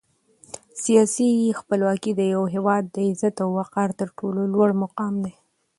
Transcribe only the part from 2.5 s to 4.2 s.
هېواد د عزت او وقار تر